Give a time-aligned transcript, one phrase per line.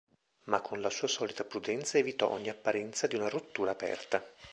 [0.45, 4.25] Ma con la sua solita prudenza evitò ogni apparenza di una rottura aperta.